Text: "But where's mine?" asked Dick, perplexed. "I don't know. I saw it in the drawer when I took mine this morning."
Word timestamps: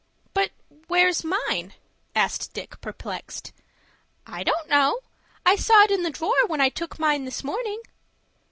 "But 0.33 0.49
where's 0.87 1.23
mine?" 1.23 1.75
asked 2.15 2.53
Dick, 2.53 2.81
perplexed. 2.81 3.53
"I 4.25 4.41
don't 4.41 4.67
know. 4.67 5.01
I 5.45 5.55
saw 5.55 5.83
it 5.83 5.91
in 5.91 6.01
the 6.01 6.09
drawer 6.09 6.47
when 6.47 6.59
I 6.59 6.69
took 6.69 6.97
mine 6.97 7.23
this 7.25 7.43
morning." 7.43 7.79